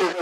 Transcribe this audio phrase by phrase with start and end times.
[0.00, 0.21] into